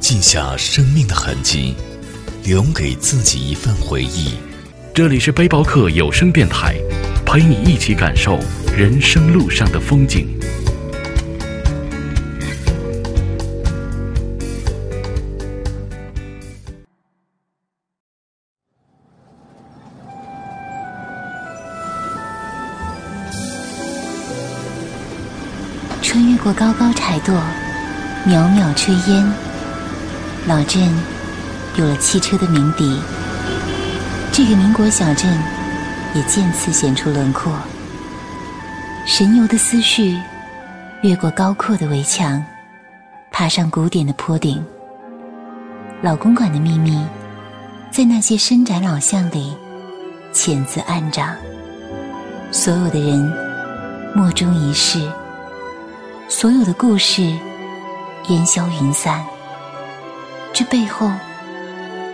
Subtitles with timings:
[0.00, 1.74] 记下生命的痕迹，
[2.44, 4.34] 留给自己一份回忆。
[4.94, 6.76] 这里是背包客有声电台，
[7.26, 8.38] 陪你一起感受
[8.76, 10.28] 人生路上的风景。
[26.00, 27.34] 穿越过高高柴垛，
[28.26, 29.30] 袅袅炊烟，
[30.48, 30.82] 老镇
[31.76, 32.98] 有了汽车的鸣笛。
[34.32, 35.30] 这个民国小镇
[36.14, 37.52] 也渐次显出轮廓。
[39.04, 40.18] 神游的思绪
[41.02, 42.42] 越过高阔的围墙，
[43.30, 44.64] 爬上古典的坡顶。
[46.00, 47.04] 老公馆的秘密，
[47.90, 49.54] 在那些深窄老巷里
[50.32, 51.36] 潜滋暗长。
[52.50, 53.30] 所有的人
[54.14, 54.98] 莫衷一是。
[56.26, 57.22] 所有的故事
[58.28, 59.22] 烟消云散，
[60.52, 61.10] 这背后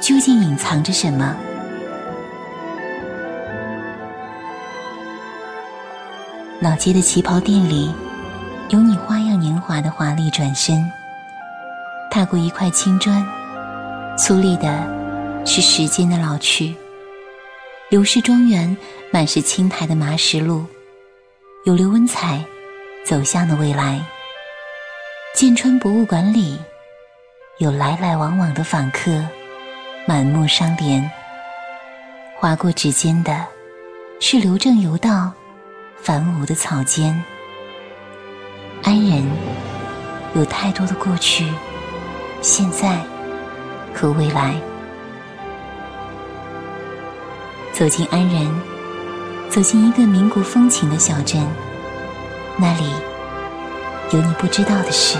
[0.00, 1.34] 究竟隐藏着什么？
[6.60, 7.92] 老街的旗袍店里，
[8.68, 10.90] 有你花样年华的华丽转身。
[12.10, 13.26] 踏过一块青砖，
[14.18, 16.74] 粗粝的是时间的老去。
[17.88, 18.76] 刘氏庄园
[19.10, 20.64] 满是青苔的麻石路，
[21.64, 22.44] 有刘文彩。
[23.06, 24.04] 走向的未来。
[25.32, 26.58] 建川博物馆里
[27.58, 29.10] 有来来往往的访客，
[30.06, 31.02] 满目伤怜。
[32.34, 33.46] 划过指尖的，
[34.20, 35.32] 是刘正游道
[35.96, 37.18] 繁芜的草间。
[38.82, 39.26] 安仁
[40.34, 41.50] 有太多的过去、
[42.42, 43.00] 现在
[43.94, 44.54] 和未来。
[47.72, 48.54] 走进安仁，
[49.48, 51.42] 走进一个民国风情的小镇。
[52.58, 52.92] 那里
[54.12, 55.16] 有你不知道的事。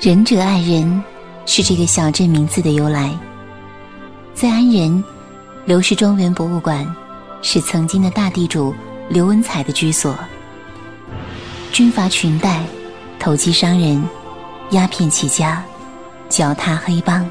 [0.00, 1.04] 仁者爱人，
[1.44, 3.14] 是这个小镇名字的由来。
[4.32, 5.04] 在安仁，
[5.66, 6.90] 刘氏庄园博物馆
[7.42, 8.74] 是曾经的大地主
[9.10, 10.18] 刘文彩的居所。
[11.70, 12.64] 军阀裙带、
[13.18, 14.02] 投机商人、
[14.70, 15.62] 鸦片起家、
[16.30, 17.30] 脚踏黑帮，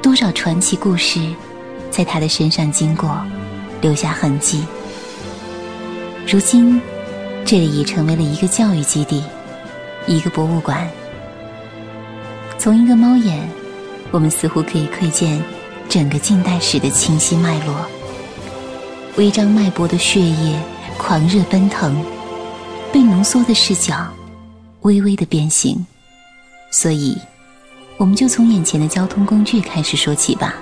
[0.00, 1.28] 多少传奇故事
[1.90, 3.20] 在他的身上经过，
[3.80, 4.64] 留下痕迹。
[6.24, 6.80] 如今，
[7.44, 9.24] 这里已成为了一个教育基地，
[10.06, 10.88] 一个博物馆。
[12.64, 13.46] 从一个猫眼，
[14.10, 15.38] 我们似乎可以窥见
[15.86, 17.76] 整个近代史的清晰脉络。
[19.18, 20.58] 微张脉搏的血液
[20.96, 22.02] 狂热奔腾，
[22.90, 24.10] 被浓缩的视角
[24.80, 25.84] 微微的变形。
[26.70, 27.18] 所以，
[27.98, 30.54] 我们就从眼前的交通工具开始说起吧。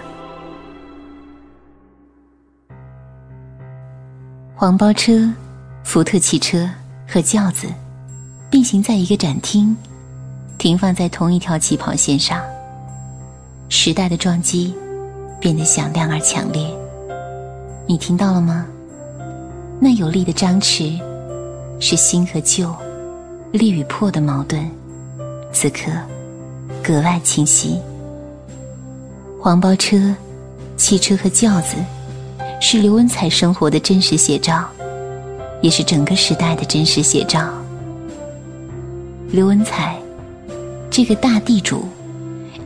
[4.57, 5.33] 黄包车、
[5.85, 6.69] 福特汽车
[7.07, 7.69] 和轿子
[8.51, 9.77] 并行在一个展厅。
[10.63, 12.41] 停放在同一条起跑线上，
[13.69, 14.73] 时代的撞击
[15.41, 16.65] 变得响亮而强烈。
[17.85, 18.65] 你听到了吗？
[19.81, 21.01] 那有力的张弛，
[21.81, 22.73] 是新和旧、
[23.51, 24.65] 力与破的矛盾，
[25.53, 25.91] 此刻
[26.81, 27.81] 格外清晰。
[29.41, 30.15] 黄包车、
[30.77, 31.75] 汽车和轿子，
[32.61, 34.65] 是刘文彩生活的真实写照，
[35.61, 37.53] 也是整个时代的真实写照。
[39.33, 40.01] 刘文彩。
[40.93, 41.89] 这个大地主，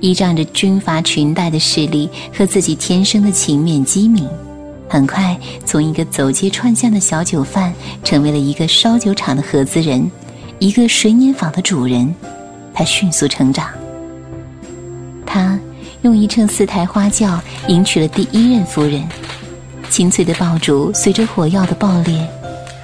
[0.00, 4.28] 依仗着军阀裙带的势力和自己天生的勤勉机敏，
[4.88, 10.10] 很快从一个走街串巷的小酒贩，成为了一个烧酒厂的合资人，
[10.58, 12.12] 一个水碾坊的主人。
[12.74, 13.68] 他迅速成长。
[15.24, 15.56] 他
[16.02, 19.08] 用一乘四抬花轿迎娶了第一任夫人，
[19.88, 22.28] 清脆的爆竹随着火药的爆裂，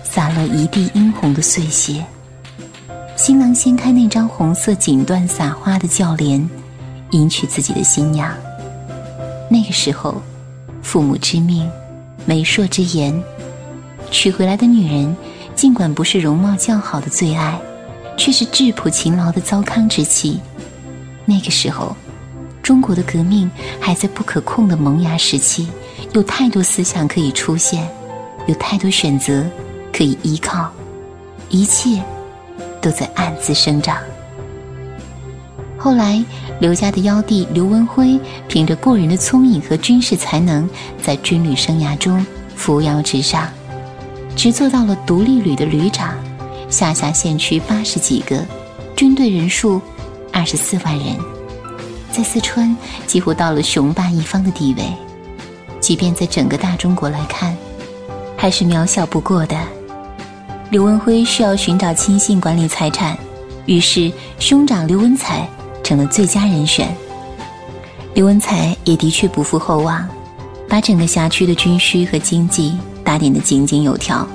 [0.05, 2.05] 洒落一地殷红的碎屑。
[3.25, 6.51] 新郎掀开那张红色锦缎撒花的轿帘，
[7.13, 8.29] 迎娶自己的新娘。
[9.49, 10.21] 那个时候，
[10.83, 11.71] 父母之命，
[12.25, 13.23] 媒妁之言，
[14.11, 15.17] 娶回来的女人，
[15.55, 17.57] 尽管不是容貌较好的最爱，
[18.19, 20.41] 却是质朴勤劳的糟糠之妻。
[21.25, 21.95] 那个时候，
[22.61, 23.49] 中国的革命
[23.79, 25.69] 还在不可控的萌芽时期，
[26.13, 27.89] 有太多思想可以出现，
[28.49, 29.49] 有太多选择
[29.93, 30.69] 可以依靠，
[31.51, 32.03] 一切
[32.83, 33.97] 都在暗自生长。
[35.79, 36.23] 后来，
[36.61, 40.69] 刘家的幺弟刘文辉凭着过人的聪颖和军事才能，
[41.01, 42.25] 在军旅生涯中
[42.55, 43.49] 扶摇直上，
[44.37, 46.15] 直做到了独立旅的旅长，
[46.69, 48.45] 下辖县区八十几个，
[48.95, 49.81] 军队人数
[50.33, 51.17] 二十四万人，
[52.13, 52.77] 在四川
[53.07, 54.85] 几乎到了雄霸一方的地位。
[55.81, 57.57] 即便在整个大中国来看，
[58.37, 59.57] 还是渺小不过的。
[60.73, 63.15] 刘文辉需要寻找亲信管理财产，
[63.67, 65.47] 于是兄长刘文彩。
[65.85, 66.89] 成了最佳人选。
[68.15, 70.09] 刘文才也的确不负厚望，
[70.69, 72.73] 把整个辖区的军需和经济
[73.05, 74.27] 打点得井井有条，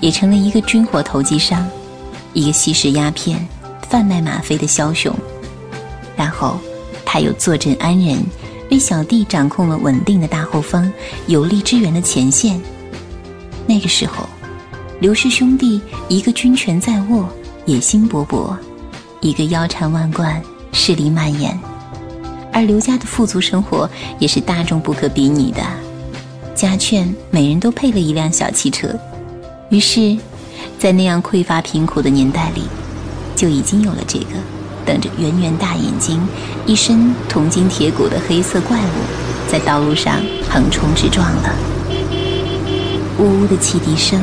[0.00, 1.64] 也成了一个军火投机商，
[2.32, 3.46] 一个吸食鸦片、
[3.88, 5.14] 贩卖吗啡的枭雄。
[6.16, 6.58] 然后，
[7.04, 8.18] 他又坐镇安仁，
[8.70, 10.90] 为小弟掌控了稳定的大后方、
[11.26, 12.60] 有力支援的前线。
[13.66, 14.26] 那个时候，
[15.00, 17.28] 刘氏兄弟一个军权在握，
[17.66, 18.56] 野心勃勃；
[19.20, 20.42] 一个腰缠万贯。
[20.78, 21.58] 势力蔓延，
[22.52, 23.88] 而刘家的富足生活
[24.18, 25.62] 也是大众不可比拟的。
[26.54, 28.94] 家眷每人都配了一辆小汽车，
[29.70, 30.18] 于是，
[30.78, 32.64] 在那样匮乏贫苦的年代里，
[33.34, 34.26] 就已经有了这个
[34.84, 36.20] 瞪着圆圆大眼睛、
[36.66, 40.20] 一身铜筋铁骨的黑色怪物，在道路上
[40.50, 41.56] 横冲直撞了。
[43.18, 44.22] 呜呜的汽笛声，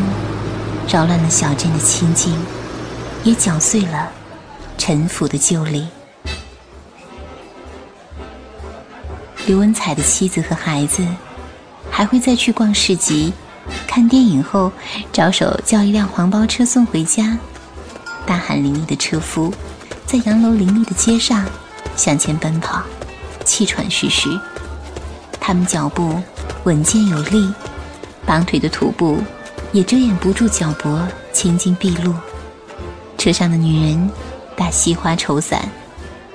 [0.88, 2.36] 扰乱了小镇的清静，
[3.24, 4.12] 也搅碎了
[4.78, 5.88] 陈腐的旧礼。
[9.48, 11.06] 刘文彩的妻子和孩子，
[11.90, 13.34] 还会再去逛市集、
[13.88, 14.72] 看电影后，
[15.12, 17.38] 着手叫一辆黄包车送回家。
[18.26, 19.54] 大汗淋漓的车夫，
[20.06, 21.46] 在洋楼林立的街上
[21.98, 22.84] 向前奔跑，
[23.44, 24.30] 气喘吁吁。
[25.40, 26.22] 他们脚步
[26.64, 27.52] 稳健有力，
[28.26, 29.22] 绑腿的徒步
[29.74, 32.14] 也遮掩不住脚脖青筋毕露。
[33.18, 34.10] 车上的女人
[34.56, 35.68] 打西花绸伞，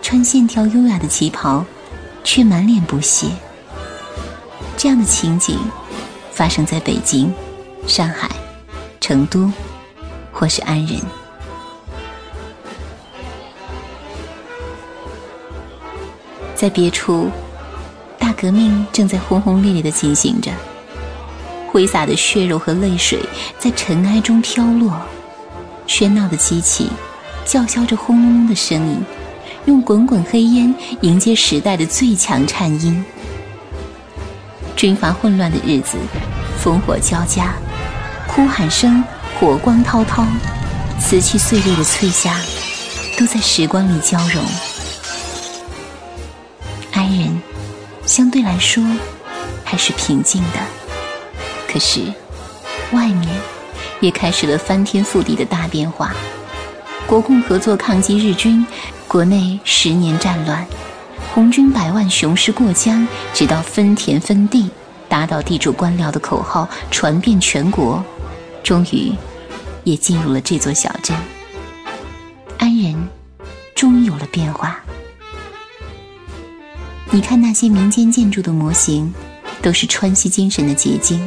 [0.02, 1.64] 穿线条优雅的旗袍。
[2.25, 3.26] 却满脸不屑。
[4.76, 5.58] 这样的情景，
[6.31, 7.32] 发生在北京、
[7.87, 8.29] 上海、
[9.00, 9.50] 成都，
[10.31, 11.00] 或是安仁。
[16.55, 17.31] 在别处，
[18.19, 20.52] 大革命正在轰轰烈烈的进行着，
[21.79, 23.21] 挥洒的血肉和泪水
[23.57, 25.01] 在尘埃中飘落，
[25.87, 26.91] 喧闹的机器
[27.45, 29.01] 叫嚣着轰隆隆的声音。
[29.67, 33.05] 用滚滚黑烟迎接时代的最强颤音。
[34.75, 35.97] 军阀混乱的日子，
[36.61, 37.55] 烽火交加，
[38.27, 39.05] 哭喊声、
[39.39, 40.27] 火光滔滔，
[40.99, 42.35] 瓷器碎裂的脆响，
[43.17, 44.45] 都在时光里交融。
[46.91, 47.41] 安仁
[48.05, 48.83] 相对来说
[49.63, 50.59] 还是平静的，
[51.70, 52.00] 可是
[52.93, 53.29] 外面
[54.00, 56.15] 也开始了翻天覆地的大变化。
[57.06, 58.67] 国共合作抗击日军。
[59.06, 60.67] 国内十年战乱，
[61.32, 64.69] 红军百万雄师过江，直到分田分地，
[65.08, 68.05] 打倒地主官僚的口号传遍全国，
[68.63, 69.10] 终于
[69.82, 71.17] 也进入了这座小镇。
[72.58, 73.08] 安仁
[73.75, 74.79] 终于有了变化。
[77.10, 79.15] 你看那些民间建筑的模型，
[79.63, 81.19] 都是川西精神的结晶；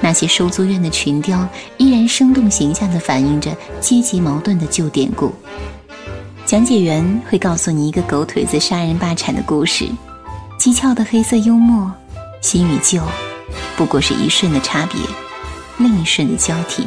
[0.00, 5.32] 那些收租院的群雕，依然生动形象地反映着阶级矛盾的旧典故。
[6.44, 9.86] 讲解员会告诉你一个狗腿子杀人霸产的故事，
[10.58, 11.90] 讥诮的黑色幽默，
[12.42, 13.02] 新与旧，
[13.76, 15.00] 不过是一瞬的差别，
[15.78, 16.86] 另一瞬的交替。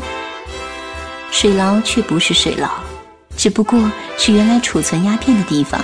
[1.31, 2.69] 水牢却不是水牢，
[3.35, 5.83] 只不过是原来储存鸦片的地方。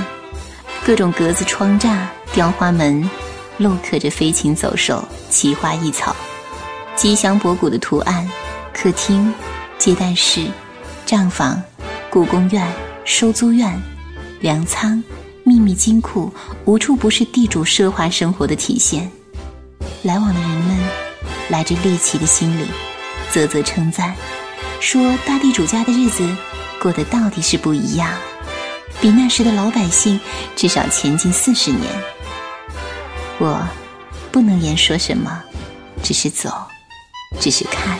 [0.85, 1.97] 各种格子窗栅、
[2.31, 3.09] 雕花门，
[3.59, 6.15] 镂刻着飞禽走兽、奇花异草，
[7.03, 8.25] 吉祥博古的图案。
[8.73, 9.33] 客厅、
[9.77, 10.47] 接待室、
[11.05, 11.61] 账房、
[12.09, 12.65] 故宫院。
[13.03, 13.77] 收租院、
[14.39, 15.03] 粮仓、
[15.43, 16.33] 秘密金库，
[16.63, 19.11] 无处不是地主奢华生活的体现。
[20.03, 20.79] 来往的人们，
[21.49, 22.65] 来着猎奇的心理，
[23.33, 24.15] 啧啧称赞，
[24.79, 26.25] 说大地主家的日子
[26.81, 28.09] 过得到底是不一样，
[29.01, 30.17] 比那时的老百姓
[30.55, 31.83] 至少前进四十年。
[33.39, 33.61] 我
[34.31, 35.43] 不能言说什么，
[36.01, 36.49] 只是走，
[37.39, 37.97] 只是看。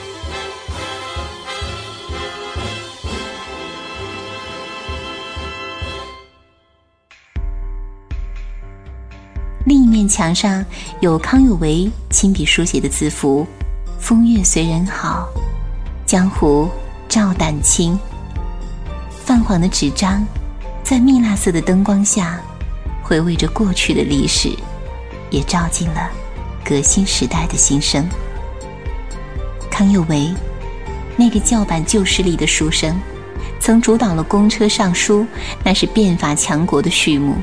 [9.66, 10.64] 另一面墙上
[11.00, 13.48] 有康有为亲笔书写的字符
[13.98, 15.30] ：“风月随人好，
[16.06, 16.70] 江湖
[17.08, 17.98] 照胆清。”
[19.26, 20.26] 泛黄的纸张，
[20.84, 22.42] 在蜜蜡色的灯光下，
[23.02, 24.50] 回味着过去的历史，
[25.32, 26.12] 也照进了
[26.66, 28.06] 革新时代的心声。
[29.74, 30.32] 康有为，
[31.18, 32.96] 那个叫板旧势力的书生，
[33.60, 35.26] 曾主导了公车上书，
[35.64, 37.38] 那是变法强国的序幕。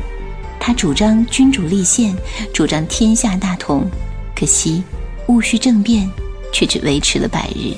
[0.61, 2.17] 他主张君主立宪，
[2.55, 3.85] 主张天下大同。
[4.33, 4.85] 可惜
[5.27, 6.09] 戊戌政变
[6.53, 7.75] 却只维持了百日，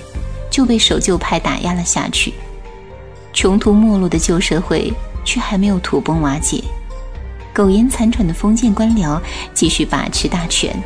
[0.51, 2.35] 就被守旧派打压了下去。
[3.33, 4.93] 穷途末路的旧社会
[5.25, 6.63] 却还没有土崩瓦解，
[7.55, 9.19] 苟延残喘的封建官僚
[9.55, 10.77] 继续把持大权。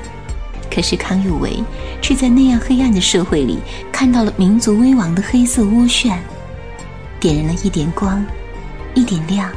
[0.70, 1.62] 可是康有为
[2.02, 3.58] 却在那样黑暗的社会里
[3.90, 6.18] 看到了民族危亡的黑色涡旋，
[7.18, 8.24] 点燃了一点光，
[8.94, 9.50] 一点亮。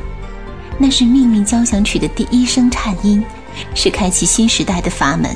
[0.78, 3.24] 那是命运交响曲的第一声颤音，
[3.76, 5.36] 是开启新时代的阀门。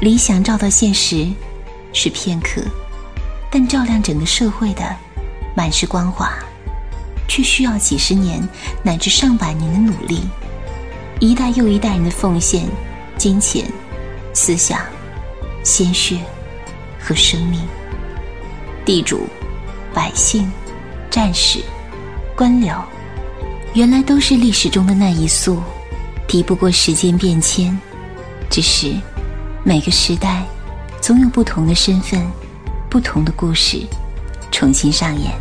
[0.00, 1.28] 理想照到现实，
[1.92, 2.62] 是片刻，
[3.50, 4.82] 但照亮整个社会的。
[5.56, 6.32] 满是光华，
[7.28, 8.42] 却需要几十年
[8.82, 10.22] 乃至上百年的努力，
[11.20, 12.66] 一代又一代人的奉献、
[13.16, 13.64] 金钱、
[14.34, 14.80] 思想、
[15.62, 16.18] 鲜血
[17.00, 17.60] 和生命。
[18.84, 19.26] 地主、
[19.94, 20.50] 百姓、
[21.08, 21.60] 战士、
[22.36, 22.82] 官僚，
[23.72, 25.62] 原来都是历史中的那一粟，
[26.28, 27.74] 敌不过时间变迁。
[28.50, 28.92] 只是
[29.64, 30.44] 每个时代，
[31.00, 32.20] 总有不同的身份、
[32.90, 33.80] 不同的故事。
[34.50, 35.32] 重新上演。